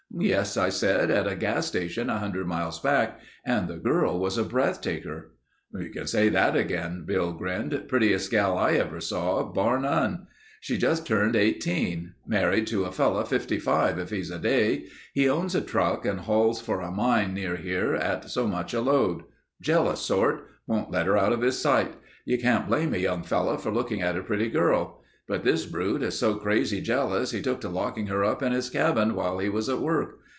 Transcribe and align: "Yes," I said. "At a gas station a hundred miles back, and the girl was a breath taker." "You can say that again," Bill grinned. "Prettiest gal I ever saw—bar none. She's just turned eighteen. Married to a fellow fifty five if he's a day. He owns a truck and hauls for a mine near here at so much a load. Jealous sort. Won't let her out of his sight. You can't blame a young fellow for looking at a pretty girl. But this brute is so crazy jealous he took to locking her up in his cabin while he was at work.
"Yes," 0.13 0.57
I 0.57 0.67
said. 0.67 1.09
"At 1.09 1.25
a 1.25 1.37
gas 1.37 1.67
station 1.67 2.09
a 2.09 2.19
hundred 2.19 2.45
miles 2.45 2.81
back, 2.81 3.21
and 3.45 3.69
the 3.69 3.77
girl 3.77 4.19
was 4.19 4.37
a 4.37 4.43
breath 4.43 4.81
taker." 4.81 5.31
"You 5.73 5.89
can 5.89 6.05
say 6.05 6.27
that 6.27 6.53
again," 6.57 7.05
Bill 7.05 7.31
grinned. 7.31 7.85
"Prettiest 7.87 8.29
gal 8.29 8.57
I 8.57 8.73
ever 8.73 8.99
saw—bar 8.99 9.79
none. 9.79 10.27
She's 10.59 10.79
just 10.79 11.07
turned 11.07 11.37
eighteen. 11.37 12.13
Married 12.27 12.67
to 12.67 12.83
a 12.83 12.91
fellow 12.91 13.23
fifty 13.23 13.57
five 13.57 13.97
if 13.99 14.09
he's 14.09 14.31
a 14.31 14.37
day. 14.37 14.87
He 15.13 15.29
owns 15.29 15.55
a 15.55 15.61
truck 15.61 16.05
and 16.05 16.19
hauls 16.19 16.59
for 16.59 16.81
a 16.81 16.91
mine 16.91 17.33
near 17.33 17.55
here 17.55 17.95
at 17.95 18.29
so 18.29 18.45
much 18.47 18.73
a 18.73 18.81
load. 18.81 19.23
Jealous 19.61 20.01
sort. 20.01 20.45
Won't 20.67 20.91
let 20.91 21.05
her 21.05 21.17
out 21.17 21.31
of 21.31 21.41
his 21.41 21.57
sight. 21.57 21.93
You 22.25 22.37
can't 22.37 22.67
blame 22.67 22.93
a 22.93 22.97
young 22.97 23.23
fellow 23.23 23.55
for 23.55 23.71
looking 23.71 24.01
at 24.01 24.17
a 24.17 24.23
pretty 24.23 24.49
girl. 24.49 24.97
But 25.27 25.45
this 25.45 25.65
brute 25.65 26.03
is 26.03 26.19
so 26.19 26.33
crazy 26.35 26.81
jealous 26.81 27.31
he 27.31 27.41
took 27.41 27.61
to 27.61 27.69
locking 27.69 28.07
her 28.07 28.21
up 28.25 28.43
in 28.43 28.51
his 28.51 28.69
cabin 28.69 29.15
while 29.15 29.37
he 29.39 29.47
was 29.47 29.69
at 29.69 29.79
work. 29.79 30.17